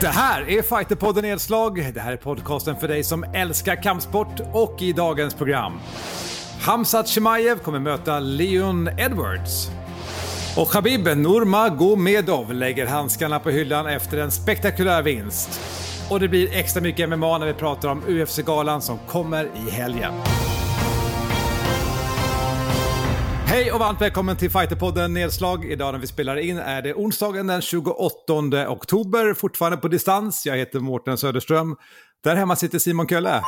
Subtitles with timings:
[0.00, 1.94] Det här är Fighterpodden Nedslag.
[1.94, 5.72] Det här är podcasten för dig som älskar kampsport och i dagens program.
[6.60, 9.68] Hamzat Chimaev kommer möta Leon Edwards.
[10.56, 15.60] Och Khabib Nurmagomedov lägger handskarna på hyllan efter en spektakulär vinst.
[16.10, 20.12] Och det blir extra mycket MMA när vi pratar om UFC-galan som kommer i helgen.
[23.54, 25.64] Hej och varmt välkommen till Fighterpodden Nedslag.
[25.64, 30.46] Idag när vi spelar in är det onsdagen den 28 oktober, fortfarande på distans.
[30.46, 31.76] Jag heter Mårten Söderström.
[32.24, 33.42] Där hemma sitter Simon Kölle.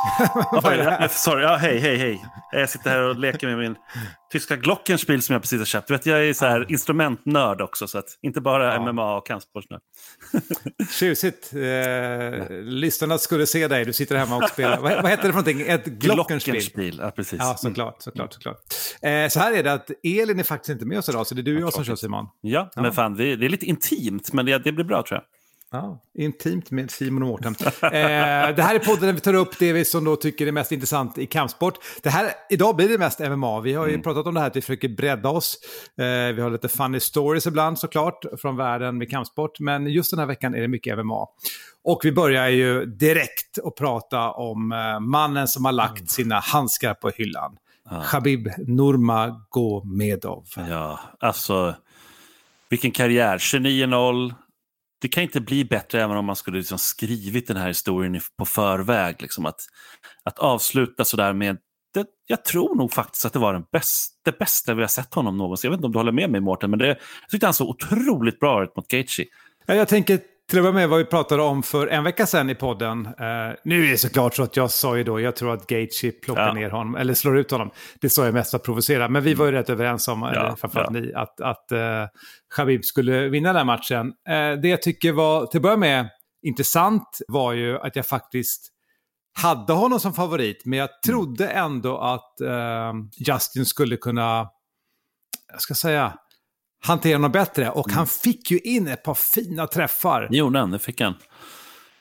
[0.52, 1.08] Vad är det här?
[1.08, 2.24] Sorry, ja, hej, hej, hej.
[2.52, 3.76] Jag sitter här och leker med min
[4.32, 5.88] tyska Glockenspiel som jag precis har köpt.
[5.88, 8.92] Du vet, jag är så här instrumentnörd också, så att inte bara ja.
[8.92, 9.80] MMA och kampsportsnörd.
[10.90, 11.52] Tjusigt.
[11.54, 14.78] Eh, lyssnarna skulle se dig, du sitter hemma och spelar.
[14.78, 15.60] vad, vad heter det för någonting?
[15.60, 16.54] Ett Glockenspiel?
[16.54, 17.38] Glockenspiel, ja precis.
[17.38, 18.02] Ja, såklart.
[18.02, 18.58] såklart, såklart.
[19.02, 21.40] Eh, så här är det att Elin är faktiskt inte med oss idag, så det
[21.40, 22.26] är du och jag som kör Simon.
[22.40, 22.82] Ja, ja.
[22.82, 25.24] men fan, det är, det är lite intimt, men det, det blir bra tror jag.
[25.72, 27.54] Ja, intimt med Simon och Mårten.
[27.82, 27.90] eh,
[28.56, 30.72] det här är podden där vi tar upp det vi som då tycker är mest
[30.72, 31.74] intressant i kampsport.
[32.02, 33.60] Det här, idag blir det mest MMA.
[33.60, 34.02] Vi har ju mm.
[34.02, 35.58] pratat om det här att vi försöker bredda oss.
[35.98, 39.60] Eh, vi har lite funny stories ibland såklart från världen med kampsport.
[39.60, 41.26] Men just den här veckan är det mycket MMA.
[41.84, 46.06] Och vi börjar ju direkt att prata om eh, mannen som har lagt mm.
[46.06, 47.56] sina handskar på hyllan.
[47.90, 48.02] Ja.
[48.02, 50.44] Khabib Nurmagomedov.
[50.68, 51.74] Ja, alltså
[52.68, 53.38] vilken karriär.
[53.38, 54.34] 29-0
[55.00, 58.44] det kan inte bli bättre även om man skulle liksom skrivit den här historien på
[58.44, 59.22] förväg.
[59.22, 59.60] Liksom att,
[60.22, 61.58] att avsluta sådär med
[61.94, 65.14] det, jag tror nog faktiskt att det var den bäst, det bästa vi har sett
[65.14, 65.68] honom någonsin.
[65.68, 66.96] Jag vet inte om du håller med mig Mårten, men det, jag
[67.30, 69.24] tyckte han såg otroligt bra ut mot Gaethje.
[69.66, 70.20] Ja, jag tänker
[70.50, 73.06] till att börja med vad vi pratade om för en vecka sedan i podden.
[73.06, 76.12] Uh, nu är det såklart så att jag sa ju då, jag tror att Gaethje
[76.12, 76.52] plockar ja.
[76.52, 77.70] ner honom, eller slår ut honom.
[78.00, 80.30] Det sa jag mest för att provocera, men vi var ju rätt överens om, ja,
[80.30, 81.00] eller framförallt ja.
[81.00, 82.08] ni, att, att uh,
[82.56, 84.06] Khabib skulle vinna den matchen.
[84.06, 86.08] Uh, det jag tycker var, till att börja med,
[86.42, 88.68] intressant var ju att jag faktiskt
[89.42, 90.98] hade honom som favorit, men jag mm.
[91.06, 94.48] trodde ändå att uh, Justin skulle kunna,
[95.52, 96.12] jag ska säga,
[96.80, 97.70] hantera något bättre.
[97.70, 97.96] Och mm.
[97.96, 100.28] han fick ju in ett par fina träffar.
[100.30, 101.14] Jo, det fick han.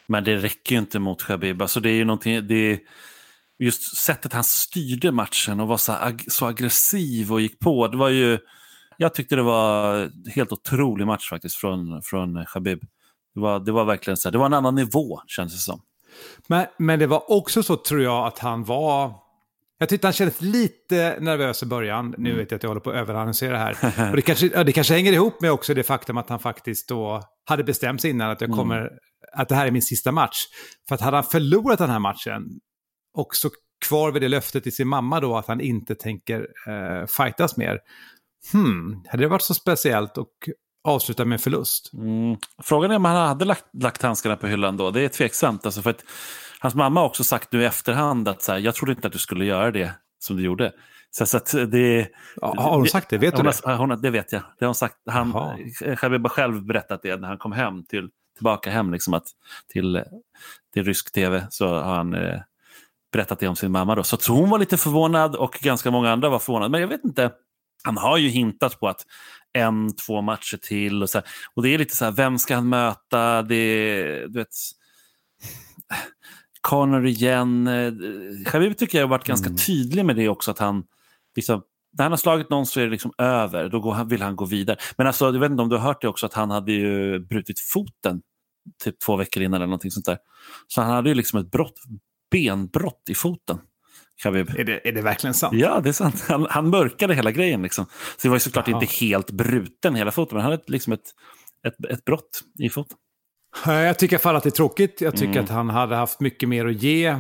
[0.08, 1.62] Men det räcker ju inte mot Khabib.
[1.62, 2.80] Alltså det är ju någonting, det är
[3.60, 7.88] just sättet han styrde matchen och var så, ag så aggressiv och gick på.
[7.88, 8.40] Det var ju,
[8.98, 12.80] jag tyckte det var en helt otrolig match faktiskt från, från Khabib.
[13.34, 15.82] Det var, det var verkligen så här, det var en annan nivå känns det som.
[16.48, 19.14] Men, men det var också så tror jag att han var
[19.80, 22.16] jag tyckte han kändes lite nervös i början.
[22.18, 22.38] Nu mm.
[22.38, 23.78] vet jag att jag håller på att överannonsera här.
[24.10, 26.90] Och det, kanske, ja, det kanske hänger ihop med också det faktum att han faktiskt
[26.90, 28.58] då hade bestämt sig innan att, jag mm.
[28.58, 28.94] kommer, mm.
[29.34, 30.38] att det här är min sista match.
[30.88, 32.44] För att hade han förlorat den här matchen
[33.14, 33.50] och så
[33.88, 37.80] kvar vid det löftet till sin mamma då att han inte tänker eh, fightas mer.
[38.52, 40.34] Hmm, hade det varit så speciellt och
[40.84, 41.94] avsluta med förlust?
[41.94, 42.38] Mm.
[42.64, 44.92] Frågan är om han hade lagt, lagt handskarna på hyllan då.
[44.92, 45.66] Det är tveksamt.
[45.66, 46.04] Alltså för att
[46.60, 49.14] Hans mamma har också sagt nu i efterhand att så här, jag trodde inte att
[49.14, 50.74] du skulle göra det som du gjorde.
[51.12, 52.10] Så, så att det,
[52.42, 53.18] ja, har hon sagt det?
[53.18, 53.76] Vet du det?
[53.76, 54.42] Hon, det vet jag.
[54.42, 54.96] Det har hon sagt.
[55.06, 55.34] Han,
[55.98, 59.28] Khabib har själv berättat det när han kom hem till, tillbaka hem liksom att,
[59.68, 60.04] till,
[60.74, 61.48] till rysk tv.
[61.50, 62.40] Så har han eh,
[63.12, 63.96] berättat det om sin mamma.
[63.96, 64.04] Då.
[64.04, 66.72] Så, så hon var lite förvånad och ganska många andra var förvånade.
[66.72, 67.32] Men jag vet inte.
[67.84, 69.06] Han har ju hintat på att
[69.54, 71.04] en, två matcher till.
[71.04, 73.42] Och, så här, och det är lite så här, vem ska han möta?
[73.42, 74.56] Det, du vet,
[76.62, 77.68] Connor igen.
[77.68, 77.94] Eh,
[78.46, 79.58] Khabib tycker jag har varit ganska mm.
[79.58, 80.52] tydlig med det också.
[80.52, 80.84] att han
[81.36, 81.62] liksom,
[81.98, 83.70] När han har slagit någon så är det liksom över.
[83.70, 84.78] Då går, vill han gå vidare.
[84.98, 87.20] Men alltså, jag vet inte om du har hört det också att han hade ju
[87.20, 88.22] brutit foten
[88.84, 90.18] typ två veckor innan eller någonting sånt där.
[90.68, 91.80] Så han hade ju liksom ett brott,
[92.32, 93.60] benbrott i foten.
[94.24, 94.50] Khabib.
[94.58, 95.54] Är det, är det verkligen sant?
[95.56, 96.26] Ja, det är sant.
[96.28, 97.62] Han, han mörkade hela grejen.
[97.62, 97.86] Liksom.
[97.86, 98.82] Så det var ju såklart Aha.
[98.82, 101.14] inte helt bruten hela foten, men han hade liksom ett,
[101.68, 102.98] ett, ett brott i foten.
[103.66, 105.02] Jag tycker i alla fall att det är tråkigt.
[105.02, 105.44] Jag tycker mm.
[105.44, 107.08] att han hade haft mycket mer att ge.
[107.08, 107.18] Eh,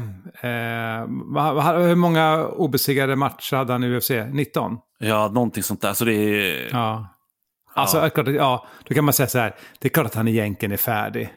[1.88, 4.12] hur många obesegrade matcher hade han i UFC?
[4.32, 4.78] 19?
[5.00, 5.94] Ja, någonting sånt där.
[5.94, 6.70] Så det är...
[6.72, 7.16] Ja.
[7.74, 8.32] Alltså, ja.
[8.32, 9.56] ja, då kan man säga så här.
[9.80, 11.34] Det är klart att han egentligen är färdig.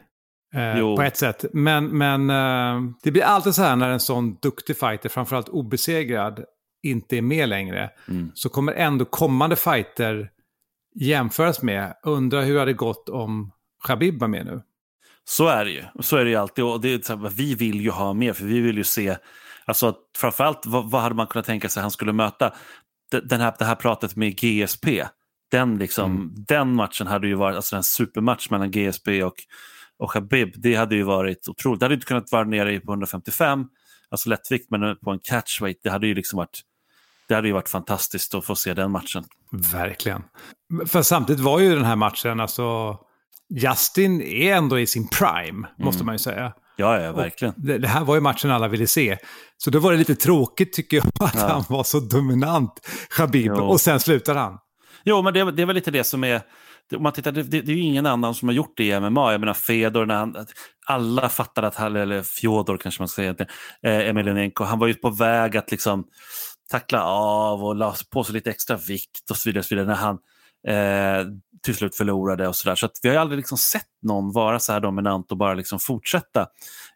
[0.53, 1.45] Eh, på ett sätt.
[1.53, 6.43] Men, men eh, det blir alltid så här när en sån duktig fighter, framförallt obesegrad,
[6.83, 7.89] inte är med längre.
[8.09, 8.31] Mm.
[8.33, 10.29] Så kommer ändå kommande fighter
[10.95, 11.93] jämföras med.
[12.03, 13.51] Undrar hur det hade gått om
[13.87, 14.61] Khabib var med nu.
[15.25, 15.83] Så är det ju.
[15.99, 16.65] Så är det ju alltid.
[16.65, 19.17] Och det är vi vill ju ha mer, för vi vill ju se...
[19.65, 22.53] Alltså, framförallt, vad, vad hade man kunnat tänka sig att han skulle möta?
[23.23, 25.05] Den här, det här pratet med GSP.
[25.51, 26.31] Den, liksom, mm.
[26.35, 29.35] den matchen hade ju varit alltså en supermatch mellan GSP och,
[29.97, 30.53] och Khabib.
[30.55, 31.79] Det hade ju varit otroligt.
[31.79, 33.65] Det hade inte kunnat vara nere på 155,
[34.09, 35.79] alltså lättvikt, men på en catchweight.
[35.83, 36.63] Det hade ju liksom varit
[37.27, 39.23] det hade ju varit fantastiskt att få se den matchen.
[39.51, 40.23] Verkligen.
[40.87, 42.97] För samtidigt var ju den här matchen, alltså
[43.49, 46.05] Justin är ändå i sin prime, måste Mm.
[46.05, 46.53] man ju säga.
[46.75, 47.53] Ja, ja, verkligen.
[47.57, 49.17] Det, det här var ju matchen alla ville se.
[49.57, 51.47] Så då var det lite tråkigt tycker jag att Ja.
[51.47, 52.87] han var så dominant,
[53.17, 53.51] Khabib.
[53.57, 53.63] Jo.
[53.63, 54.57] Och sen slutar han.
[55.03, 56.41] Jo, men det, det är väl lite det som är...
[56.95, 58.99] Om man tittar, det, det, det är ju ingen annan som har gjort det i
[58.99, 59.31] MMA.
[59.31, 60.35] Jag menar Fedor, när han,
[60.85, 63.35] alla fattade att han, eller Fjodor kanske man ska säga,
[63.83, 66.03] eh, Emelianenko, han var ju på väg att liksom
[66.71, 69.87] tackla av och la på sig lite extra vikt och så vidare, och så vidare
[69.87, 70.17] när han
[70.67, 71.25] eh,
[71.63, 72.75] till slut förlorade och sådär.
[72.75, 75.53] Så att vi har ju aldrig liksom sett någon vara så här dominant och bara
[75.53, 76.47] liksom fortsätta.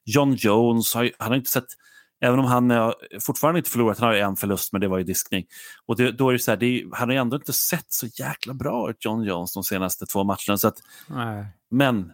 [0.06, 1.66] John Jones, har han har inte sett,
[2.22, 4.98] även om han har fortfarande inte förlorat, han har ju en förlust men det var
[4.98, 5.46] ju diskning.
[5.86, 7.86] Och det, då är det så här, det är, han har ju ändå inte sett
[7.94, 10.58] så jäkla bra ut, John Jones, de senaste två matcherna.
[10.58, 10.78] Så att,
[11.72, 12.12] men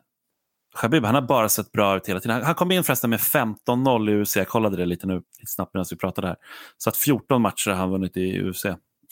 [0.76, 2.36] Khabib, han har bara sett bra ut hela tiden.
[2.36, 5.52] Han- Han kom in förresten med 15-0 i UFC, jag kollade det lite nu lite
[5.52, 6.36] snabbt medan vi pratade här.
[6.78, 8.66] Så att 14 matcher har han vunnit i UFC.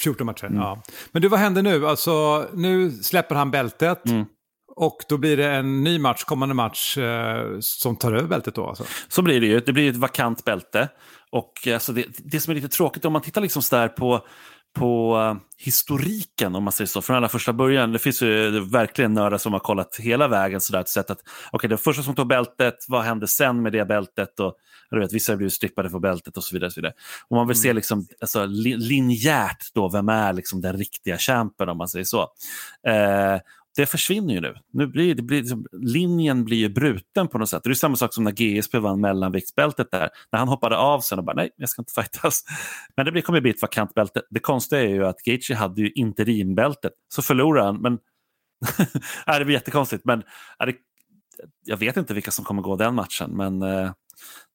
[0.04, 0.58] 14 matcher, Mm.
[0.60, 0.82] ja.
[1.12, 1.88] Men du, vad händer nu?
[1.88, 4.06] Alltså, nu släpper han bältet.
[4.10, 4.26] Mm.
[4.76, 8.68] Och då blir det en ny match, kommande match, eh, som tar över bältet då
[8.68, 8.84] alltså?
[9.08, 9.60] Så blir det ju.
[9.60, 10.90] Det blir ett vakant bälte.
[11.32, 14.26] Och alltså det, det som är lite tråkigt, om man tittar liksom så där på,
[14.80, 17.92] på eh, historiken, om man säger så, från allra första början.
[17.92, 21.20] Det finns ju verkligen nördar som har kollat hela vägen så där, sett att
[21.52, 24.40] okej, den första som tog bältet, vad hände sen med det bältet?
[24.40, 24.54] Och,
[24.96, 26.68] du vet, vissa har blivit strippade för bältet och så vidare.
[26.68, 26.94] Och så vidare.
[27.28, 31.70] Och man vill se liksom, alltså, li, linjärt då, vem är liksom den riktiga champen
[31.70, 32.22] om man säger så.
[32.88, 33.40] Eh,
[33.76, 34.56] det försvinner ju nu.
[34.74, 37.64] nu blir, det blir, liksom, linjen blir ju bruten på något sätt.
[37.64, 40.10] Det är samma sak som när GSP vann mellanviktsbältet där.
[40.32, 42.44] När han hoppade av sen och bara nej, jag ska inte fightas.
[42.96, 44.22] Men det kommer bli ett vakant bälte.
[44.30, 46.92] Det konstiga är ju att Gaethje hade ju interimbältet.
[47.08, 48.00] Så förlorade han, men
[49.40, 50.06] det blir jättekonstigt.
[50.06, 50.24] Men
[50.60, 50.76] det,
[51.66, 53.92] jag vet inte vilka som kommer gå den matchen, men eh,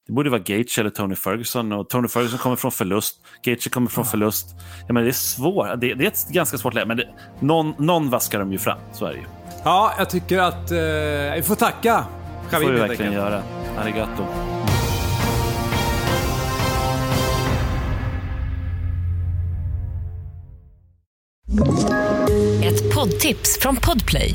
[0.07, 1.73] det borde vara Gaethje eller Tony Ferguson.
[1.73, 3.17] Och Tony Ferguson kommer från förlust.
[3.43, 4.47] Gaethje kommer från förlust.
[4.87, 5.67] Ja, men det är svårt.
[5.81, 7.09] Det, det är ett ganska svårt läge, men det,
[7.41, 8.79] någon, någon vaskar de ju fram.
[8.93, 9.25] Så är det ju.
[9.65, 10.79] Ja, jag tycker att eh,
[11.37, 12.05] vi får tacka
[12.45, 13.43] Det Khabib får vi verkligen göra.
[13.79, 14.23] Arigato.
[22.65, 24.35] Ett poddtips från Podplay.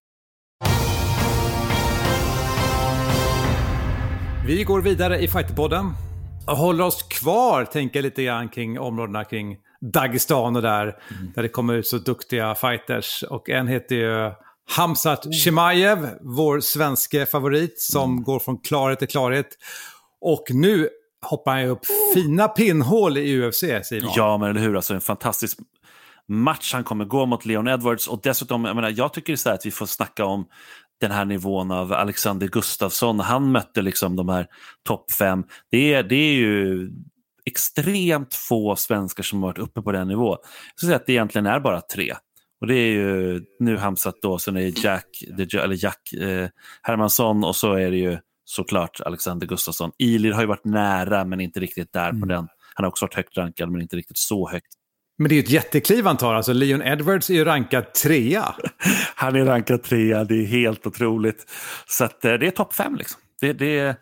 [4.45, 5.93] Vi går vidare i Fighterpodden.
[6.47, 9.57] Och håller oss kvar, tänker lite grann kring områdena kring
[9.93, 10.97] Dagestan och där.
[11.35, 13.23] Där det kommer ut så duktiga fighters.
[13.23, 14.31] Och en heter ju
[14.75, 19.47] Hamzat Chimaev, vår svenske favorit som går från klarhet till klarhet.
[20.21, 20.89] Och nu
[21.25, 24.11] hoppar han ju upp fina pinnhål i UFC, Simon.
[24.15, 24.75] Ja, men eller hur.
[24.75, 25.57] Alltså, en fantastisk
[26.27, 28.07] match han kommer gå mot Leon Edwards.
[28.07, 30.45] Och dessutom, jag, menar, jag tycker så här att vi får snacka om
[31.01, 33.19] den här nivån av Alexander Gustafsson.
[33.19, 34.47] Han mötte liksom de här
[34.83, 35.43] topp fem.
[35.71, 36.89] Det är, det är ju
[37.45, 40.37] extremt få svenskar som har varit uppe på den nivån.
[40.41, 42.13] Jag skulle säga att det egentligen är bara tre.
[42.61, 45.05] Och det är ju nu Hamzat då, sen är det Jack,
[45.53, 46.49] eller Jack eh,
[46.81, 49.91] Hermansson och så är det ju såklart Alexander Gustafsson.
[49.97, 52.47] Ilir har ju varit nära men inte riktigt där på den.
[52.73, 54.73] Han har också varit högt rankad men inte riktigt så högt.
[55.21, 56.33] Men det är ju ett jättekliv han tar.
[56.33, 58.55] Alltså Leon Edwards är ju rankad trea.
[59.15, 61.51] Han är rankad trea, det är helt otroligt.
[61.87, 63.21] Så att, eh, det är topp fem liksom.
[63.41, 63.97] Det, det,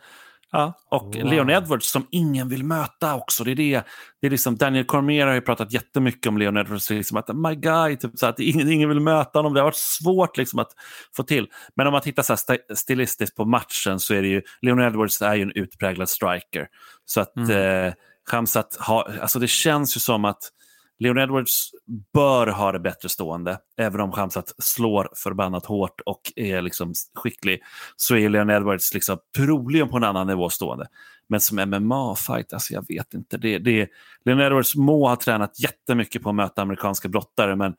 [0.51, 0.73] ja.
[0.91, 3.43] Och Leon Edwards som ingen vill möta också.
[3.43, 3.83] Det är det.
[4.21, 6.89] Det är liksom, Daniel Cormier har ju pratat jättemycket om Leon Edwards.
[6.89, 9.53] Liksom att, my guy, typ, så att ingen, ingen vill möta honom.
[9.53, 10.71] Det har varit svårt liksom, att
[11.15, 11.47] få till.
[11.75, 15.21] Men om man tittar så här stilistiskt på matchen så är det ju, Leon Edwards
[15.21, 16.67] är ju en utpräglad striker.
[17.05, 17.93] Så att eh,
[18.31, 20.51] Khamzat har, alltså det känns ju som att
[20.99, 21.71] Leon Edwards
[22.13, 23.59] bör ha det bättre stående.
[23.77, 27.61] Även om Khamzat slår förbannat hårt och är liksom skicklig
[27.95, 30.87] så är Leon Edwards liksom troligen på en annan nivå stående.
[31.29, 33.37] Men som MMA-fight, alltså jag vet inte.
[33.37, 33.89] Det, det,
[34.25, 37.73] Leon Edwards må ha tränat jättemycket på att möta amerikanska brottare men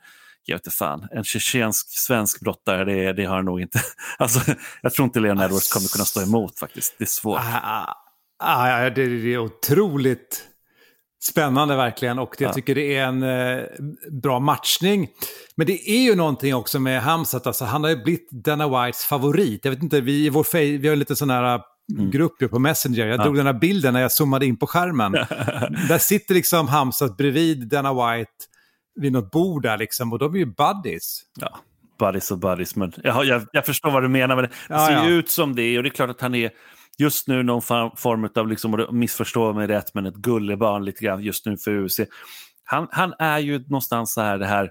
[0.45, 3.81] jag vet inte fan, en tjetjensk svensk brottare, det, det har han nog inte.
[4.19, 6.95] Alltså, jag tror inte Leon Edwards kommer kunna stå emot faktiskt.
[6.99, 7.41] Det är svårt.
[7.41, 7.95] Ah,
[8.39, 10.50] ah, ah, det, det är otroligt
[11.23, 12.53] spännande verkligen och jag Ja.
[12.53, 13.65] tycker det är en eh,
[14.11, 15.09] bra matchning.
[15.55, 19.05] Men det är ju någonting också med Hamzat, alltså, han har ju blivit Dana Whites
[19.05, 19.65] favorit.
[19.65, 21.61] Jag vet inte, vi i vår fej- vi har lite sån här eh,
[22.11, 23.07] grupp ju på Messenger.
[23.07, 25.12] Jag drog den här bilden när jag zoomade in på skärmen.
[25.89, 28.31] där sitter liksom Hamzat bredvid Dana White
[29.00, 31.23] vid något bord där liksom och de är ju buddies.
[31.41, 31.59] Ja,
[31.99, 32.77] buddies och buddies.
[32.77, 35.07] Men jag, jag, jag förstår vad du menar, men det Ja, ser ja.
[35.09, 35.77] ut som det.
[35.77, 36.50] Och det är klart att han är
[37.00, 41.47] just nu någon form av, liksom, missförstå mig rätt, men ett gullebarn lite grann just
[41.47, 42.00] nu för UFC.
[42.64, 44.71] Han, han är ju någonstans så här det här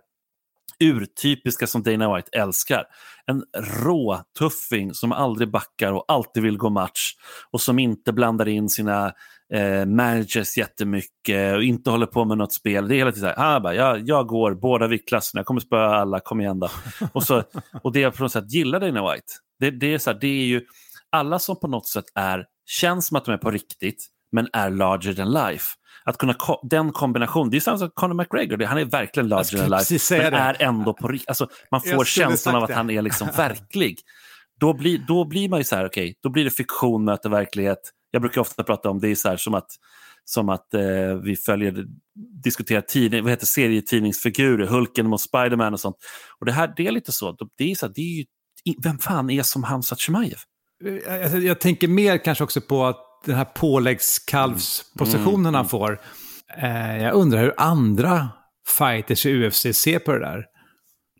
[0.79, 2.83] urtypiska som Dana White älskar.
[3.25, 3.43] En
[3.83, 7.13] rå tuffing som aldrig backar och alltid vill gå match
[7.51, 9.13] och som inte blandar in sina
[9.53, 12.87] eh, managers jättemycket och inte håller på med något spel.
[12.87, 15.61] Det är hela tiden så här, han bara, jag, jag går båda viktklasserna, jag kommer
[15.61, 16.69] spöa alla, kom igen då.
[17.13, 17.43] och, så,
[17.83, 20.27] och det jag på något sätt gillar Dana White, det, det, är så här, det
[20.27, 20.65] är ju
[21.11, 24.69] alla som på något sätt är, känns som att de är på riktigt, men är
[24.69, 25.65] larger than life.
[26.05, 29.69] Att kunna den kombinationen, det är samma som Conor McGregor, han är verkligen larger than
[29.69, 30.37] life, men det.
[30.37, 31.29] är ändå på riktigt.
[31.29, 32.75] Alltså, man får känslan av att det.
[32.75, 33.99] han är liksom verklig.
[34.59, 37.29] Då blir, då blir man ju så här, okej, okay, då blir det fiktion möter
[37.29, 37.79] verklighet.
[38.11, 39.69] Jag brukar ofta prata om det är så här, som att,
[40.25, 41.85] som att eh, vi följer,
[42.43, 45.95] diskuterar tidning, vad heter serietidningsfigurer, Hulken mot Spiderman och sånt.
[46.39, 48.25] Och det här, det är lite så, det är, så här, det är ju,
[48.83, 50.37] vem fan är som Hamzat Chimaev?
[50.79, 55.53] Jag, eh, jag tänker mer kanske också på att den här påläggskalvspositionen mm.
[55.53, 56.01] han får.
[56.57, 58.29] Eh, jag undrar hur andra
[58.77, 60.45] fighters i UFC ser på det där.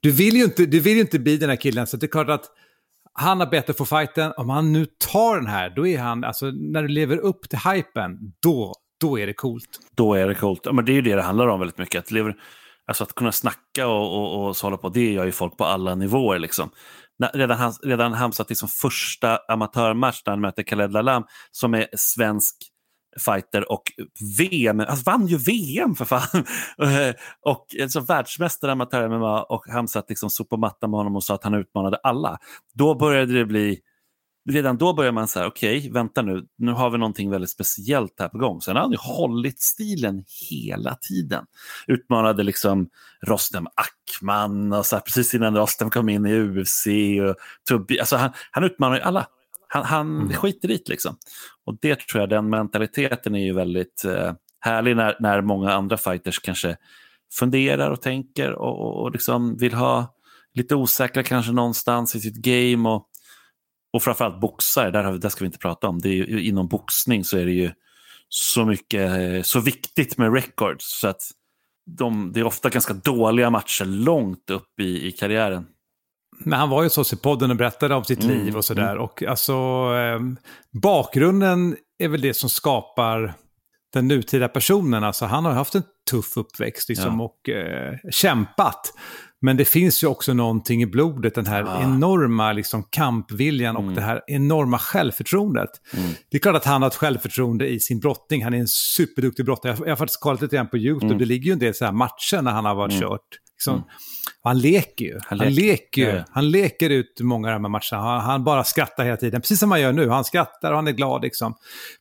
[0.02, 2.08] Du vill ju inte, du vill ju inte bli den här killen, så det är
[2.08, 2.46] klart att
[3.14, 4.34] han har bett att få fighten.
[4.38, 7.60] Om han nu tar den här, då är han, alltså när du lever upp till
[7.60, 9.80] hypen, då, då är det coolt.
[9.96, 10.62] Då är det coolt.
[10.64, 12.00] Ja, men det är ju det det handlar om väldigt mycket.
[12.00, 12.36] Att, lever,
[12.88, 15.66] alltså att kunna snacka och, och, och så hålla på, det gör ju folk på
[15.66, 16.40] alla nivåer.
[16.40, 16.70] Liksom
[17.34, 22.56] redan, redan Hamzat liksom första amatörmatch när han möter Khaled Lalam som är svensk
[23.26, 23.84] fighter och
[24.38, 26.46] VM, alltså vann ju VM för fan!
[27.46, 31.54] och alltså, världsmästare amatör-MMA och Hamzat liksom sopade mattan med honom och sa att han
[31.54, 32.38] utmanade alla.
[32.74, 33.80] Då började det bli
[34.50, 38.20] redan då börjar man säga, okej, okay, vänta nu, nu har vi någonting väldigt speciellt
[38.20, 38.62] här på gång.
[38.62, 41.46] Sen har han ju hållit stilen hela tiden.
[41.88, 42.90] Utmanade liksom
[43.28, 46.88] Rostem Ackman och så här, precis innan Rostem kom in i UFC.
[47.30, 47.36] Och
[47.70, 49.28] Tubbi, alltså han, han utmanar ju alla.
[49.68, 50.34] Han, han mm.
[50.34, 51.16] skiter dit liksom.
[51.66, 55.98] Och det tror jag, den mentaliteten är ju väldigt eh, härlig när, när många andra
[55.98, 56.78] fighters kanske
[57.34, 60.16] funderar och tänker och, och, och liksom vill ha
[60.54, 63.09] lite osäkra kanske någonstans i sitt game och
[63.94, 66.00] och framförallt boxare, där, där ska vi inte prata om.
[66.00, 67.72] Det är, inom boxning så är det ju
[68.30, 71.00] så mycket, så viktigt med records.
[71.00, 71.22] Så att
[71.98, 75.66] de, det är ofta ganska dåliga matcher långt upp i, i karriären.
[76.40, 78.92] Men han var ju så i podden och berättade om sitt mm, liv och sådär.
[78.92, 79.04] Mm.
[79.04, 79.54] Och alltså,
[79.96, 80.20] eh,
[80.82, 83.34] bakgrunden är väl det som skapar
[83.94, 85.04] den nutida personen.
[85.04, 87.26] Alltså, han har haft en tuff uppväxt liksom, ja.
[87.26, 88.94] och eh, kämpat.
[89.42, 91.82] Men det finns ju också någonting i blodet, den här ah.
[91.82, 93.96] enorma liksom, kampviljan och mm.
[93.96, 95.70] det här enorma självförtroendet.
[95.94, 96.12] Mm.
[96.30, 99.46] Det är klart att han har ett självförtroende i sin brottning, han är en superduktig
[99.46, 99.72] brottare.
[99.72, 101.18] Jag, jag har faktiskt kollat lite grann på YouTube, mm.
[101.18, 103.02] det ligger ju en del så här matcher när han har varit mm.
[103.02, 103.28] kört.
[103.60, 103.86] Liksom, mm.
[104.44, 105.20] han leker ju.
[105.26, 106.08] Han, han leker, ju.
[106.08, 106.24] Ja.
[106.32, 108.10] Han leker ut många av de här matcherna.
[108.10, 110.10] Han, han, bara skrattar hela tiden, precis som han gör nu.
[110.10, 111.56] Han skrattar och han är glad liksom.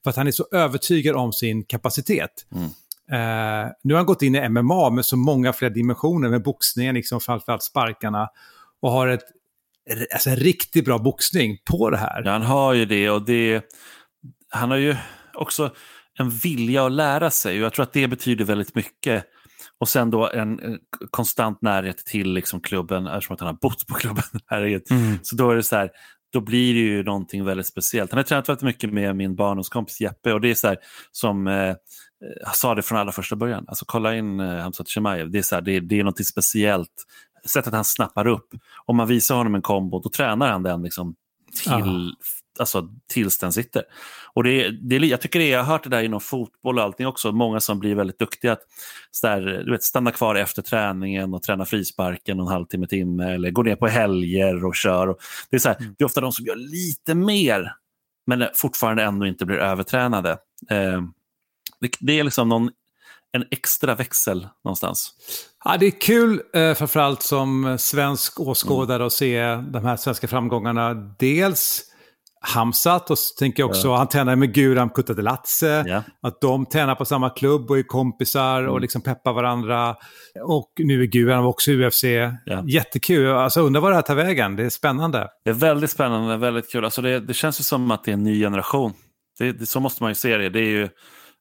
[0.04, 2.30] För att han är så övertygad om sin kapacitet.
[3.12, 6.94] Uh, nu har han gått in i MMA med så många fler dimensioner med boxningen,
[6.94, 8.28] liksom framförallt sparkarna.
[8.82, 9.22] Och har ett,
[10.12, 12.22] alltså en riktigt bra boxning på det här.
[12.24, 13.62] Ja, han har ju det och det,
[14.48, 14.96] han har ju
[15.34, 15.70] också
[16.18, 19.24] en vilja att lära sig och jag tror att det betyder väldigt mycket.
[19.80, 20.78] Och sen då en,
[21.10, 24.24] konstant närhet till liksom klubben, eftersom att han har bott på klubben.
[24.90, 25.18] mm.
[25.22, 25.90] Så då är det så här,
[26.32, 28.10] då blir det ju någonting väldigt speciellt.
[28.10, 30.76] Han har tränat väldigt mycket med min barndomskompis Jeppe och det är så här
[31.12, 31.74] som eh,
[32.54, 33.64] sa det från allra första början.
[33.68, 35.30] Alltså kolla in eh, Hamzat Chimaev.
[35.30, 37.04] Det är, så här, det, det är något speciellt.
[37.46, 38.48] Sättet han snappar upp.
[38.86, 41.14] Om man visar honom en kombo, då tränar han den liksom
[41.64, 42.14] till,
[42.58, 43.82] alltså, tills den sitter.
[44.34, 47.06] Och det, det, jag tycker det, jag har hört det där inom fotboll och allting
[47.06, 47.32] också.
[47.32, 48.62] Många som blir väldigt duktiga att
[49.10, 53.50] så där, du vet, stanna kvar efter träningen och träna frisparken en halvtimme, timme eller
[53.50, 55.08] gå ner på helger och kör.
[55.08, 55.18] Och
[55.50, 55.94] det, är så här, mm.
[55.98, 57.72] det är ofta de som gör lite mer
[58.26, 60.30] men fortfarande ändå inte blir övertränade.
[60.70, 61.02] Eh,
[61.80, 62.70] det, det är liksom någon,
[63.32, 65.12] en extra växel någonstans.
[65.64, 69.06] Ja, det är kul, eh, framförallt som svensk åskådare, mm.
[69.06, 70.94] att se de här svenska framgångarna.
[71.18, 71.84] Dels
[72.40, 73.96] Hamsat och så tänker jag också, ja.
[73.96, 76.02] han tränar med Guram Kutatelatse, ja.
[76.22, 78.72] att de tränar på samma klubb och är kompisar mm.
[78.72, 79.96] och liksom peppar varandra.
[80.44, 82.04] Och nu är Guram också UFC.
[82.44, 82.64] Ja.
[82.66, 85.28] Jättekul, alltså undrar vad det här tar vägen, det är spännande.
[85.44, 86.84] Det är väldigt spännande, väldigt kul.
[86.84, 88.92] Alltså det, det känns ju som att det är en ny generation.
[89.38, 90.50] Det, det, så måste man ju se det.
[90.50, 90.88] Det är ju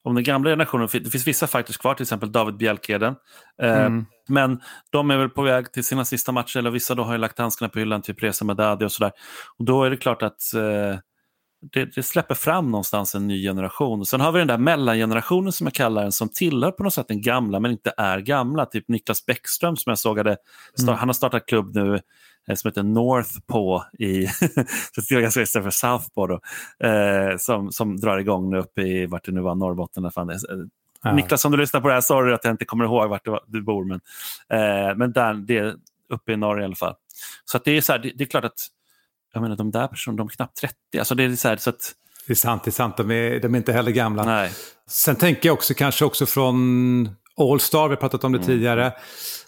[0.07, 3.15] om den gamla generationen, det finns vissa fighters kvar, till exempel David Bjelkeden.
[3.61, 4.05] Eh, mm.
[4.27, 7.17] Men de är väl på väg till sina sista matcher, eller vissa då har ju
[7.17, 9.11] lagt handskarna på hyllan, typ Reza Medadi och sådär.
[9.57, 10.99] Och då är det klart att eh,
[11.73, 14.05] det, det, släpper fram någonstans en ny generation.
[14.05, 17.07] Sen har vi den där mellangenerationen som jag kallar den, som tillhör på något sätt
[17.07, 18.65] den gamla men inte är gamla.
[18.65, 20.37] Typ Niklas Bäckström som jag sågade,
[20.81, 20.95] mm.
[20.95, 21.99] han har startat klubb nu
[22.55, 24.27] som heter North på i,
[25.09, 26.39] ganska istället för South på då,
[26.87, 30.11] eh, som, som drar igång nu uppe i, vart det nu var, Norrbotten.
[30.11, 30.39] Fan det, är.
[31.03, 31.13] ja.
[31.13, 33.61] Niklas, om du lyssnar på det här, sorry att jag inte kommer ihåg vart du
[33.61, 33.99] bor, men,
[34.49, 35.75] eh, men där, det är
[36.09, 36.95] uppe i norr i alla fall.
[37.45, 38.67] Så det är så här, det, det, är klart att
[39.33, 40.75] jag menar, de där personerna, de är knappt 30.
[40.99, 41.93] Alltså det är så, här, så att,
[42.27, 42.97] det är sant, det är sant.
[42.97, 44.23] De är, de är inte heller gamla.
[44.23, 44.51] Nej.
[44.87, 48.47] Sen tänker jag också kanske också från All-Star, vi har pratat om det mm.
[48.47, 48.93] tidigare.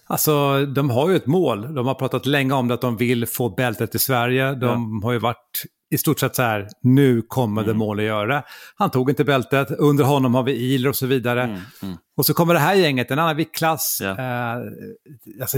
[0.09, 1.75] Alltså, de har ju ett mål.
[1.75, 4.55] De har pratat länge om det, att de vill få bältet i Sverige.
[4.55, 5.07] De ja.
[5.07, 7.73] har ju varit i stort sett så här, nu kommer mm.
[7.73, 8.43] det mål att göra.
[8.75, 11.43] Han tog inte bältet, under honom har vi Iler och så vidare.
[11.43, 11.59] Mm.
[11.81, 11.97] Mm.
[12.17, 13.99] Och så kommer det här gänget, en annan viktklass.
[14.03, 14.09] Ja.
[14.09, 14.61] Eh,
[15.41, 15.57] alltså,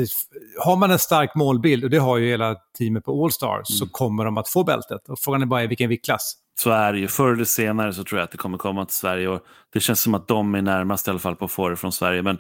[0.63, 3.89] har man en stark målbild, och det har ju hela teamet på All-Star, så mm.
[3.91, 5.10] kommer de att få bältet.
[5.10, 6.36] Och frågan är bara i vilken viktklass.
[6.60, 7.08] Så är det ju.
[7.08, 9.27] Förr eller senare så tror jag att det kommer komma till Sverige.
[9.27, 9.41] Och
[9.74, 11.91] det känns som att de är närmast i alla fall på att få det från
[11.91, 12.22] Sverige.
[12.22, 12.38] Men,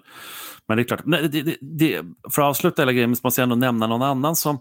[0.67, 2.01] men det är klart, det, det, det,
[2.31, 4.59] för att avsluta hela grejen måste jag ändå nämna någon annan som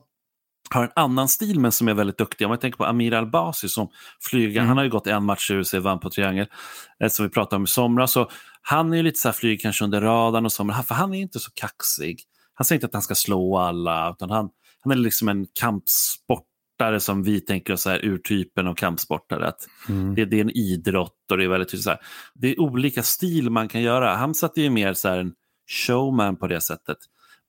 [0.75, 2.47] har en annan stil men som är väldigt duktig.
[2.47, 3.88] Om jag tänker på Amir Albasi som
[4.30, 4.69] flyger, mm.
[4.69, 6.47] han har ju gått en match i UFC, vann på triangel,
[7.00, 8.12] eh, som vi pratade om i somras.
[8.12, 8.30] Så
[8.62, 11.14] han är ju lite så här, flyger kanske under radarn och så, men för han
[11.14, 12.21] är inte så kaxig.
[12.54, 14.49] Han säger inte att han ska slå alla, utan han,
[14.83, 15.47] han är liksom en
[16.80, 19.49] kampsportare som vi tänker oss här urtypen av kampsportare.
[19.49, 20.14] Att mm.
[20.14, 21.99] det, det, är en idrott och det är väldigt så här,
[22.34, 24.16] det är olika stil man kan göra.
[24.16, 25.32] Hamzat är ju mer så här en
[25.87, 26.99] showman på det sättet.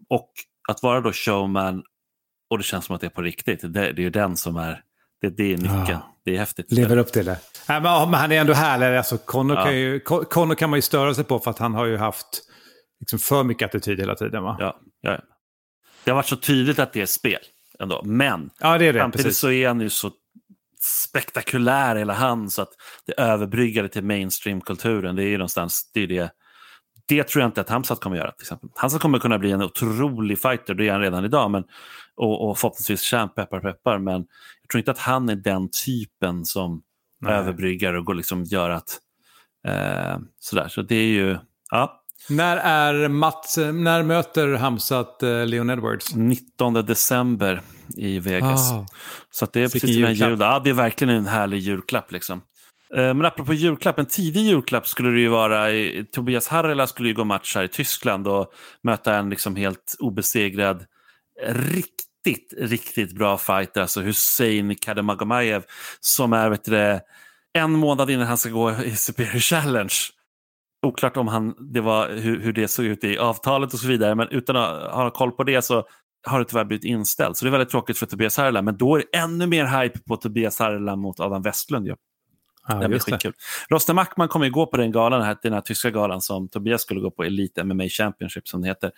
[0.09, 0.31] Och
[0.69, 1.83] att vara då showman
[2.50, 3.61] och det känns som att det är på riktigt.
[3.61, 4.83] Det, det är ju den som är,
[5.21, 5.88] det, det är nyckeln.
[5.88, 6.17] Ja.
[6.25, 6.71] Det är häftigt.
[6.71, 7.39] Lever upp till det.
[7.69, 8.97] Nej, men, men han är ändå härlig.
[8.97, 9.63] Alltså, Connor, ja.
[9.63, 12.43] kan ju, Connor kan man ju störa sig på för att han har ju haft
[13.00, 14.43] liksom, för mycket attityd hela tiden.
[14.43, 14.55] Va?
[14.59, 15.19] Ja, ja.
[16.03, 17.39] Det har varit så tydligt att det är spel
[17.81, 18.01] ändå.
[18.05, 19.39] Men ja, det är det, samtidigt precis.
[19.39, 20.11] så är han ju så
[20.81, 22.71] spektakulär hela han så att
[23.05, 25.15] det överbryggade till mainstream-kulturen.
[25.15, 26.31] Det är ju någonstans, det är det
[27.07, 28.31] det tror jag inte att Hamzat kommer göra.
[28.31, 28.69] Till exempel.
[28.75, 31.63] Hamzat kommer kunna bli en otrolig fighter, det är han redan idag, men,
[32.15, 34.00] och, och förhoppningsvis champ, peppar peppar.
[34.00, 34.25] Men
[34.61, 36.81] jag tror inte att han är den typen som
[37.21, 37.33] Nej.
[37.33, 39.00] överbryggar och går liksom gör att...
[39.67, 41.37] Eh, sådär, så det är ju...
[41.70, 42.00] Ja.
[42.29, 46.16] När, är Mats, när möter Hamzat eh, Leon Edwards?
[46.16, 47.62] 19 december
[47.98, 48.72] i Vegas.
[48.72, 48.86] Ah.
[49.31, 50.38] Så det är precis som en jul.
[50.40, 52.12] Ja, det är verkligen en härlig julklapp.
[52.12, 52.42] Liksom.
[52.96, 55.68] Eh, men apropå julklapp, en tidig julklapp skulle det ju vara.
[56.12, 58.51] Tobias Harrela skulle ju gå match här i Tyskland och
[58.84, 60.86] möta en liksom helt obesegrad,
[61.48, 65.64] riktigt, riktigt bra fighter, alltså Hussein Kademagamajev,
[66.00, 67.00] som är vet du,
[67.53, 69.94] en månad innan han ska gå i Superior Challenge.
[70.81, 74.15] Oklart om han, det var, hur, hur det såg ut i avtalet och så vidare,
[74.15, 75.85] men utan att ha koll på det så
[76.27, 77.37] har det tyvärr blivit inställt.
[77.37, 80.00] Så det är väldigt tråkigt för Tobias Harrela, men då är det ännu mer hype
[80.00, 81.87] på Tobias Harrela mot Adam Westlund.
[81.87, 81.96] Ja.
[82.67, 83.33] Ja, det blir skitkul.
[83.70, 86.81] Rosten Mackman kommer ju gå på den galan, här, den här tyska galan som Tobias
[86.81, 88.91] skulle gå på, Elite MMA Championship som det heter,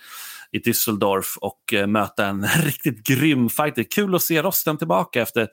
[0.52, 3.84] i Düsseldorf och uh, möta en riktigt grym fighter.
[3.84, 5.48] Kul att se Rosten tillbaka efter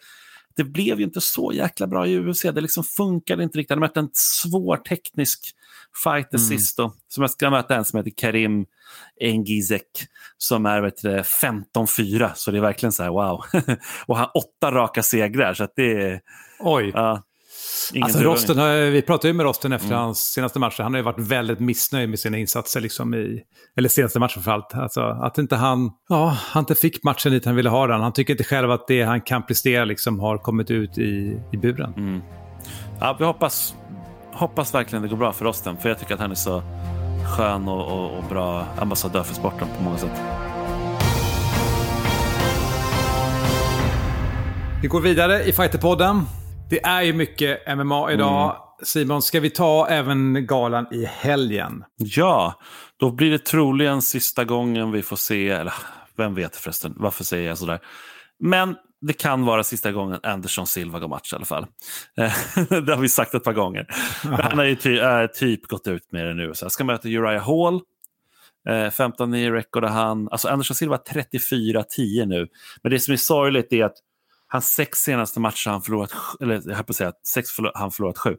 [0.60, 2.42] det blev ju inte så jäkla bra i UFC.
[2.42, 3.70] Det liksom funkade inte riktigt.
[3.70, 5.54] Han mötte en svår teknisk
[6.04, 6.48] fighter mm.
[6.48, 6.76] sist.
[6.76, 8.66] Då, som jag ska möta en som heter Karim
[9.20, 9.86] Engizek
[10.38, 12.30] som är 15-4.
[12.34, 13.44] Så det är verkligen så här wow.
[14.06, 15.54] och han har åtta raka segrar.
[15.54, 16.20] Så det är,
[16.58, 16.90] Oj.
[16.94, 17.22] Ja,
[18.02, 19.98] alltså, Rosten, vi pratade ju med Rosten efter mm.
[19.98, 20.82] hans senaste matcher.
[20.82, 23.42] Han har ju varit väldigt missnöjd med sina insatser, liksom i,
[23.76, 24.74] eller senaste matchen framförallt.
[24.74, 28.00] Alltså, att inte han, ja, han inte fick matchen dit han ville ha den.
[28.00, 31.56] Han tycker inte själv att det han kan prestera liksom har kommit ut i, i
[31.56, 31.94] buren.
[31.96, 32.20] Mm.
[33.00, 33.74] Ja, vi hoppas,
[34.32, 36.62] hoppas verkligen det går bra för Rosten, för jag tycker att han är så
[37.36, 40.20] skön och, och, och bra ambassadör för sporten på många sätt.
[44.82, 46.22] Vi går vidare i Fighterpodden.
[46.70, 48.44] Det är ju mycket MMA idag.
[48.44, 48.56] Mm.
[48.82, 51.84] Simon, ska vi ta även galan i helgen?
[51.96, 52.54] Ja,
[52.96, 55.74] då blir det troligen sista gången vi får se, eller
[56.16, 57.80] vem vet förresten, varför säger jag sådär?
[58.38, 61.66] Men det kan vara sista gången Anderson Silva går match i alla fall.
[62.68, 63.86] det har vi sagt ett par gånger.
[64.22, 66.54] Han har ju ty äh, typ gått ut med det nu.
[66.54, 67.80] Så jag ska möta Uriah Hall.
[68.68, 70.28] Eh, 15-9 record han.
[70.28, 72.48] Alltså Anderson Silva 34-10 nu.
[72.82, 73.96] Men det som är sorgligt är att
[74.52, 77.90] Hans sex senaste matcher han förlorat, eller jag höll på att säga sex förlor, han
[77.90, 78.36] förlorat sju.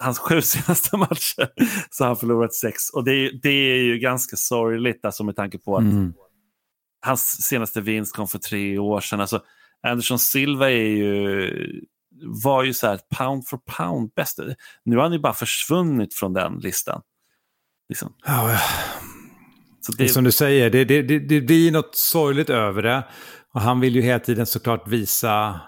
[0.00, 1.48] Hans sju senaste matcher
[1.90, 2.90] så har han förlorat sex.
[2.90, 6.12] Och det är, det är ju ganska sorgligt alltså med tanke på att mm.
[7.00, 9.20] hans senaste vinst kom för tre år sedan.
[9.20, 9.42] Alltså,
[9.86, 11.50] Anderson Silva är ju,
[12.24, 14.38] var ju så här pound for pound bäst.
[14.84, 17.02] Nu har han ju bara försvunnit från den listan.
[17.88, 18.12] Liksom.
[18.26, 18.58] Ja,
[19.80, 19.98] så det...
[19.98, 23.04] det är som du säger, det, det, det, det blir något sorgligt över det.
[23.54, 25.60] Och han vill ju hela tiden såklart visa...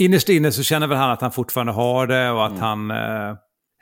[0.00, 2.62] Innerst inne så känner väl han att han fortfarande har det och att mm.
[2.62, 2.90] han...
[2.90, 3.36] Eh,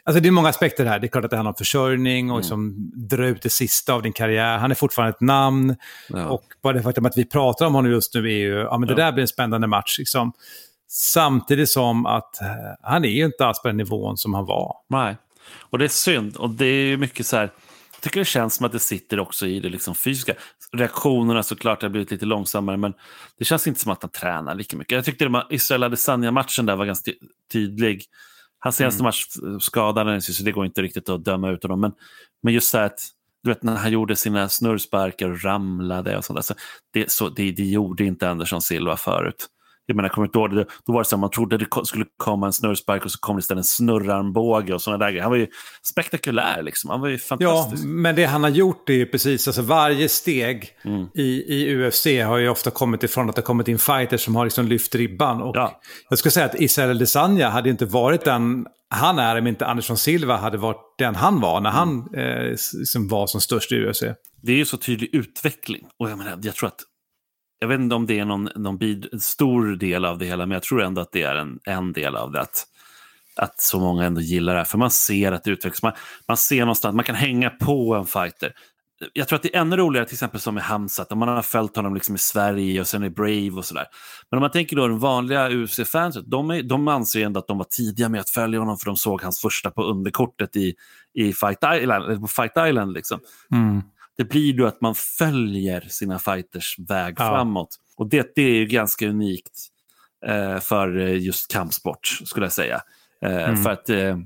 [0.04, 0.98] Alltså det är många aspekter här.
[0.98, 2.40] Det är klart att det handlar om försörjning och Mm.
[2.40, 4.58] liksom dra ut det sista av din karriär.
[4.58, 5.76] Han är fortfarande ett namn.
[6.08, 6.26] Ja.
[6.26, 8.86] Och bara det faktum att vi pratar om honom just nu är ju, ja men
[8.88, 9.04] det Ja.
[9.04, 9.98] där blir en spännande match.
[9.98, 10.32] Liksom.
[10.88, 12.46] Samtidigt som att eh,
[12.82, 14.74] han är ju inte alls på den nivån som han var.
[14.88, 15.16] Nej,
[15.70, 16.36] och det är synd.
[16.36, 17.50] Och det är ju mycket så här,
[18.07, 20.35] tycker det känns som att det sitter också i det liksom fysiska.
[20.73, 22.95] Reaktionerna såklart har blivit lite långsammare, men
[23.38, 24.97] det känns inte som att han tränar lika mycket.
[24.97, 27.19] Jag tyckte här Israel Adesanya-matchen där var ganska ty-
[27.53, 28.05] tydlig.
[28.59, 29.27] Hans senaste match
[29.61, 31.81] skadades så det går inte riktigt att döma ut honom.
[31.81, 31.92] Men,
[32.42, 33.01] men just så här att,
[33.42, 36.42] du vet när han gjorde sina snurrsparkar och ramlade och sånt där.
[36.42, 36.55] Så
[36.92, 39.47] det, så, det, det gjorde inte Anderson Silva förut.
[39.87, 42.05] Jag menar, kommer inte ihåg det, då var det så att man trodde det skulle
[42.16, 45.22] komma en snurrspark och så kom det istället en snurrarmbåge och sådana där grejer.
[45.22, 45.46] Han var ju
[45.83, 46.90] spektakulär liksom.
[46.90, 47.85] Han var ju Ja, fantastisk.
[47.87, 51.07] men det han har gjort är ju precis, alltså varje steg Mm.
[51.14, 54.37] i, i UFC har ju ofta kommit ifrån att det har kommit in fighters som
[54.37, 55.42] har liksom lyft ribban.
[55.42, 55.81] Och Ja.
[56.09, 59.96] Jag skulle säga att Israel Adesanya hade inte varit den han är om inte Anderson
[59.96, 62.20] Silva hade varit den han var när han Mm.
[62.44, 64.03] eh, liksom var som störst i UFC.
[64.42, 65.87] Det är ju så tydlig utveckling.
[65.99, 66.81] Och jag, menar, jag tror att,
[67.59, 70.47] jag vet inte om det är någon, någon bid, en stor del av det hela,
[70.47, 72.40] men jag tror ändå att det är en, en del av det.
[72.40, 72.64] Att,
[73.37, 74.64] att så många ändå gillar det här.
[74.64, 75.83] För man ser att det utvecklas.
[75.83, 75.92] Man,
[76.29, 78.53] man ser någonstans, man kan hänga på en fighter.
[79.12, 81.42] Jag tror att det är ännu roligare till exempel som med Hamzat, om man har
[81.42, 83.87] följt honom liksom i Sverige och sen i Brave och sådär.
[84.31, 87.47] Men om man tänker då den vanliga UFC-fanset, de, är- de anser ju ändå att
[87.47, 90.75] de var tidiga med att följa honom för de såg hans första på underkortet i,
[91.14, 92.05] i Fight Island.
[92.05, 93.21] eller På Fight Island liksom.
[93.53, 93.83] Mm.
[94.18, 97.29] Det blir ju att man följer sina fighters väg Ja.
[97.29, 97.76] framåt.
[97.96, 99.66] Och det, det är ju ganska unikt
[100.26, 102.81] eh, för eh, just kampsport, skulle jag säga.
[103.22, 104.16] Eh, För att eh,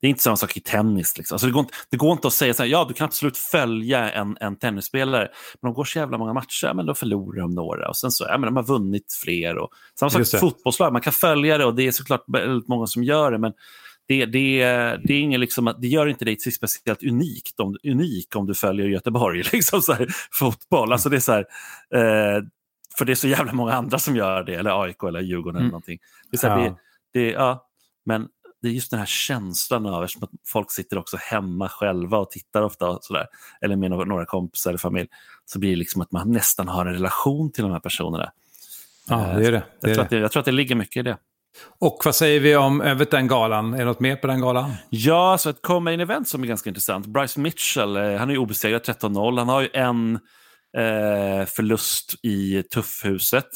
[0.00, 1.18] det är inte samma sak i tennis.
[1.18, 1.34] Liksom.
[1.34, 3.36] Alltså det, går inte, det går inte att säga så här, ja du kan absolut
[3.36, 5.28] följa en, en tennisspelare,
[5.62, 7.88] men de går så jävla många matcher, ja, men då förlorar de några.
[7.88, 9.58] Och sen så, ja, men de har vunnit fler.
[9.58, 10.38] Och, samma sak med det.
[10.38, 13.52] fotbollslag, man kan följa det och det är såklart väldigt många som gör det, men
[14.06, 14.58] det, det,
[15.04, 18.46] det, är ingen liksom, att- det gör inte dig till speciellt unikt om, unik om
[18.46, 20.92] du följer Göteborg, liksom så här, fotboll.
[20.92, 21.46] Alltså det är så här,
[21.94, 22.42] eh,
[22.98, 25.70] för det är så jävla många andra som gör det, eller AIK eller Djurgården eller
[25.70, 25.98] någonting.
[26.30, 26.76] Det är så här, Ja.
[27.12, 27.66] det, det, ja,
[28.06, 28.28] men
[28.62, 32.30] det är just den här känslan av, eftersom att folk sitter också hemma själva och
[32.30, 33.26] tittar ofta, och sådär,
[33.60, 35.08] eller med några, kompisar eller familj,
[35.44, 38.32] så blir det liksom att man nästan har en relation till de här personerna.
[39.08, 39.62] Ja, Eh, det är det.
[39.80, 40.16] det, Jag, tror att det.
[40.16, 41.16] det jag tror att det ligger mycket i det.
[41.80, 43.74] Och vad säger vi om eh, övrigt den galan?
[43.74, 44.72] Är det något mer på den galan?
[44.90, 47.06] Ja, så ett co-main event som är ganska intressant.
[47.06, 49.38] Bryce Mitchell, eh, han är ju obesegrad 13-0.
[49.38, 50.14] Han har ju en
[50.76, 53.48] eh, förlust i tuffhuset,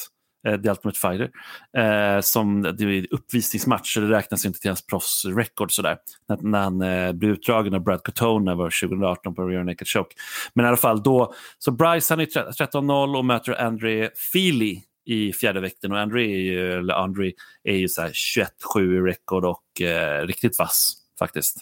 [0.48, 1.30] eh, The Ultimate Fighter.
[1.78, 5.96] Eh, som det är uppvisningsmatch, så det räknas inte till hans proffsrekord sådär.
[6.28, 10.14] När, när han eh, blev utdragen av Brad Cotone var 2018 på Rear Naked Choke.
[10.54, 15.32] Men i alla fall då, så Bryce han är 13-0 och möter Andre Feely i
[15.32, 17.32] fjärde vikten och Andre är ju, eller Andre
[17.64, 18.48] är ju så här 21-7
[18.96, 21.56] i rekord och eh, riktigt vass faktiskt.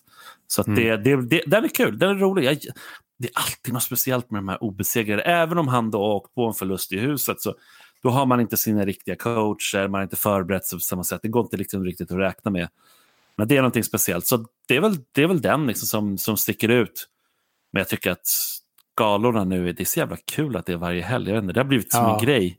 [0.46, 2.44] Så att det, det, det, den är kul, den är rolig.
[2.44, 2.58] Jag,
[3.18, 5.22] det är alltid något speciellt med de här obesegrade.
[5.22, 7.54] Även om han då åkt på en förlust i huset så
[8.02, 11.20] då har man inte sina riktiga coacher, man har inte förberett sig på samma sätt.
[11.22, 12.68] Det går inte liksom riktigt att räkna med.
[13.36, 14.26] Men det är någonting speciellt.
[14.26, 17.08] Så det är väl, det är väl den liksom som, som sticker ut.
[17.72, 18.28] Men jag tycker att
[18.98, 21.28] galorna nu, det är så jävla kul att det är varje helg.
[21.28, 22.18] Jag vet inte, det har blivit som Ja.
[22.18, 22.58] en grej.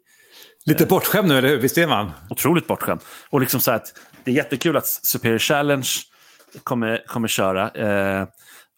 [0.68, 1.58] Lite bortskämd nu, eller hur?
[1.58, 2.12] Visst är man?
[2.30, 3.02] Otroligt bortskämd.
[3.30, 5.88] Och liksom så att det är jättekul att Superior Challenge
[6.64, 7.70] kommer, kommer köra.
[7.70, 8.28] Eh,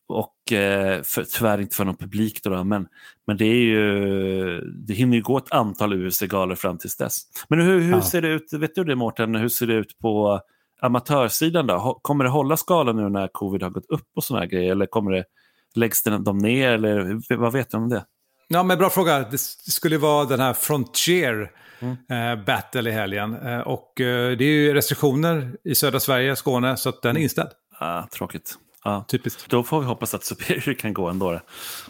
[0.08, 2.88] och eh, för, tyvärr inte för någon publik då, då men,
[3.28, 7.21] men det är ju, det hinner ju gå ett antal UFC-galor fram tills dess.
[7.47, 8.02] Men hur, hur Ja.
[8.02, 10.41] ser det ut, vet du det Mårten, hur ser det ut på
[10.82, 11.99] amatörsidan då?
[12.02, 14.71] Kommer det hålla skalan nu när covid har gått upp och sådana grejer?
[14.71, 15.23] Eller kommer det,
[15.75, 16.71] läggs de ner?
[16.71, 18.06] Eller vad vet du om det?
[18.51, 19.19] Ja, men bra fråga.
[19.19, 19.38] Det
[19.71, 22.43] skulle vara den här Frontier Mm.
[22.45, 23.35] Battle i helgen.
[23.47, 27.21] Eh, och eh, det är ju restriktioner i södra Sverige, Skåne, så att den är
[27.21, 27.49] inställd.
[27.79, 28.55] Ah, tråkigt.
[28.83, 29.01] Ah.
[29.03, 29.49] Typiskt.
[29.49, 31.31] Då får vi hoppas att Superior kan gå ändå.
[31.31, 31.39] då.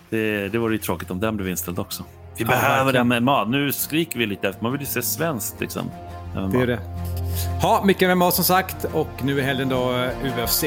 [0.09, 2.03] Det, det vore ju tråkigt om den blev inställd också.
[2.37, 3.23] Vi Ja, behöver verkligen.
[3.23, 3.49] mat.
[3.49, 5.91] Nu skriker vi lite efter, man vill ju se svenskt liksom.
[6.51, 6.79] Det är det.
[7.61, 10.09] Ja, mycket MMA som sagt och nu är helgen då
[10.43, 10.63] UFC.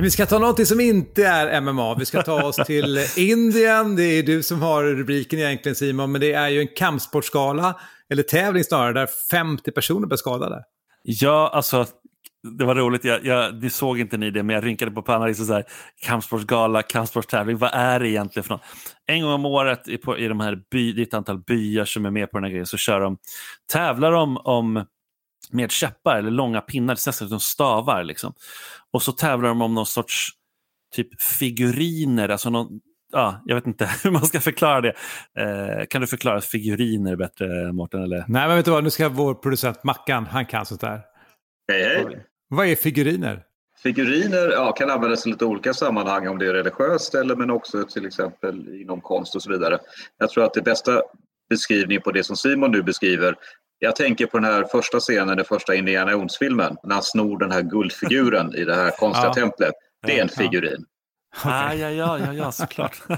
[0.00, 1.94] Men vi ska ta någonting som inte är MMA.
[1.94, 3.96] Vi ska ta oss till Indien.
[3.96, 8.22] Det är du som har rubriken egentligen Simon, men det är ju en kampsportskala, eller
[8.22, 10.64] tävling snarare, där 50 personer blev skadade.
[11.02, 11.86] Ja, alltså
[12.58, 13.04] det var roligt.
[13.04, 15.28] Jag, jag, det såg inte ni det, men jag rynkade på pannan.
[15.28, 15.64] Liksom så här,
[16.02, 17.58] kampsportsgala, kampsportstävling.
[17.58, 18.64] Vad är det egentligen för något?
[19.06, 21.84] En gång om året i, på, i de här by, det är ett antal byar
[21.84, 23.16] som är med på den här grejen så kör de,
[23.72, 24.84] tävlar de om
[25.50, 28.04] med käppar eller långa pinnar, det ser ut som stavar.
[28.04, 28.32] Liksom.
[28.90, 30.28] Och så tävlar de om någon sorts
[30.94, 32.80] typ figuriner, alltså någon,
[33.12, 34.94] ja, jag vet inte hur man ska förklara det.
[35.38, 38.02] Eh, kan du förklara figuriner bättre, Mårten?
[38.02, 38.24] Eller?
[38.28, 38.84] Nej, men vet du vad?
[38.84, 41.00] Nu ska vår producent Mackan, han kan sånt där.
[41.72, 42.26] Hej, hej.
[42.48, 43.42] Vad är figuriner?
[43.82, 47.84] Figuriner ja, kan användas i lite olika sammanhang om det är religiöst eller men också
[47.84, 49.78] till exempel inom konst och så vidare.
[50.18, 51.02] Jag tror att det bästa
[51.50, 53.34] beskrivningen på det som Simon nu beskriver
[53.82, 57.50] jag tänker på den här första scenen, den första Indiana Jones-filmen, när han snor den
[57.50, 59.34] här guldfiguren i det här konstiga Ja.
[59.34, 59.74] templet.
[60.06, 60.84] Det är en figurin.
[61.44, 63.02] Ah, ja, ja, ja, ja, såklart.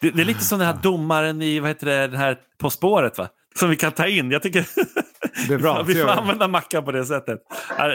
[0.00, 2.70] det, det är lite som den här domaren i vad heter det, den här På
[2.70, 3.28] spåret, va?
[3.56, 4.30] Som vi kan ta in.
[4.30, 4.66] Jag tycker
[5.48, 5.82] Det är bra.
[5.82, 7.38] vi får använda Mackan på det sättet.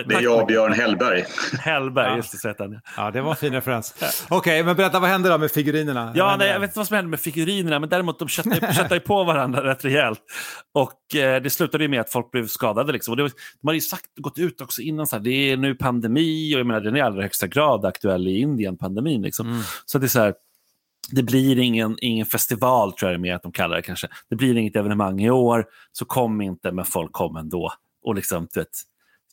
[0.08, 1.24] Det är jag, Björn Hellberg.
[1.60, 2.16] Hellberg, Ja.
[2.16, 2.80] just det, så heter han.
[2.98, 4.26] Ja, det var en fin referens.
[4.30, 6.12] Okej, men berätta, vad händer då med figurinerna?
[6.16, 9.00] Ja, nej, jag vet inte vad som händer med figurinerna, men däremot de köttar, ju-
[9.00, 10.20] på varandra rätt rejält.
[10.74, 12.92] Och eh, det slutade ju med att folk blev skadade.
[12.94, 13.12] Liksom.
[13.12, 15.58] Och det var, de hade ju sagt, gått ut också innan, så här, det är
[15.58, 19.22] nu pandemi och jag menar, den är i allra högsta grad aktuell i Indien, pandemin.
[19.22, 19.48] Liksom.
[19.50, 19.62] Mm.
[19.86, 20.34] Så det är så här,
[21.12, 24.08] det blir ingen, ingen festival, tror jag det är mer att de kallar det kanske.
[24.30, 27.74] Det blir inget evenemang i år, så kom inte, men folk kom ändå.
[28.04, 28.70] Och liksom, du vet,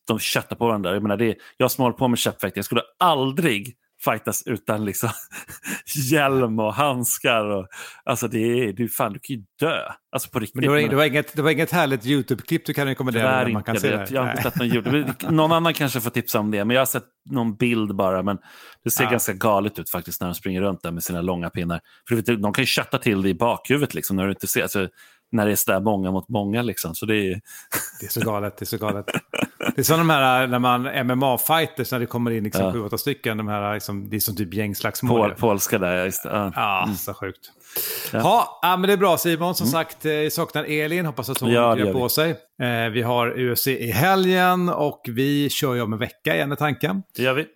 [0.06, 0.92] de köttar på varandra.
[0.92, 4.84] Jag, menar, det är, jag som håller på med käppfäktning, jag skulle aldrig fightas utan
[4.84, 5.08] liksom
[6.10, 7.44] hjälm och handskar.
[7.44, 7.66] Och,
[8.04, 9.78] alltså det är, du, fan, du kan ju dö.
[10.12, 10.54] Alltså på riktigt.
[10.54, 13.44] Men det, var, det, var inget, det var inget härligt YouTube-klipp du kan rekommendera Tyvärr
[13.44, 13.66] där man inte.
[13.66, 14.14] kan Jag, se det?
[14.14, 15.14] jag har inte sett någon ljud.
[15.30, 18.22] Någon annan kanske får tipsa om det, men jag har sett någon bild bara.
[18.22, 18.38] Men
[18.84, 19.10] det ser Ja.
[19.10, 21.80] ganska galet ut faktiskt när de springer runt där med sina långa pinnar.
[22.08, 24.46] För du vet, de kan ju kötta till det i bakhuvudet liksom, när du inte
[24.46, 24.62] ser.
[24.62, 24.88] Alltså,
[25.32, 26.62] när det är sådär många mot många.
[26.62, 26.94] Liksom.
[26.94, 27.40] Så det är,
[28.00, 29.06] Det är så galet, det är så galet.
[29.74, 32.72] Det är som de här när man MMA-fighters, när det kommer in liksom Ja.
[32.72, 33.36] sju, åtta stycken.
[33.36, 35.20] De här, liksom, det är som typ gängslagsmål.
[35.28, 36.28] pol, polska där, ja, just det.
[36.28, 36.52] Ja.
[36.56, 37.38] Ja, så sjukt.
[38.12, 38.18] Ja.
[38.18, 38.58] Ja.
[38.62, 39.54] Ja, men det är bra Simon.
[39.54, 41.06] Som sagt, eh, vi saknar Elin.
[41.06, 42.30] Hoppas att hon Ja, gör på sig.
[42.62, 46.56] Eh, vi har UFC i helgen och vi kör ju om en vecka igen är
[46.56, 47.02] tanken.
[47.16, 47.46] Det gör vi.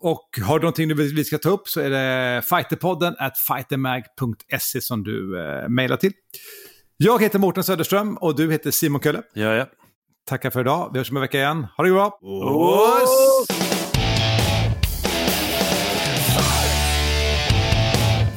[0.00, 3.38] Och har du någonting du vill vi ska ta upp så är det fighterpodden at
[3.38, 6.12] fightermag.se som du eh, mejlar till.
[6.96, 9.22] Jag heter Mårten Söderström och du heter Simon Kölle.
[9.34, 9.66] Gör jag.
[10.28, 10.90] Tackar för idag.
[10.92, 11.66] Vi hörs om en vecka igen.
[11.76, 12.18] Ha det bra!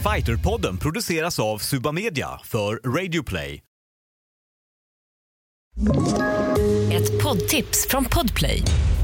[0.04, 3.62] Fighterpodden produceras av Subamedia för Radio Play.
[6.92, 8.62] Ett poddtips från Podplay.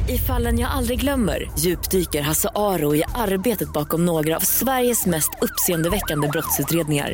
[0.09, 5.29] I fallen jag aldrig glömmer djupdyker Hasse Aro i arbetet bakom några av Sveriges mest
[5.41, 7.13] uppseendeväckande brottsutredningar.